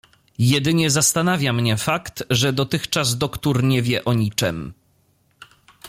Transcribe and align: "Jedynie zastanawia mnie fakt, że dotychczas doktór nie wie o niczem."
"Jedynie 0.39 0.89
zastanawia 0.89 1.53
mnie 1.53 1.77
fakt, 1.77 2.23
że 2.29 2.53
dotychczas 2.53 3.17
doktór 3.17 3.63
nie 3.63 3.81
wie 3.81 4.05
o 4.05 4.13
niczem." 4.13 4.73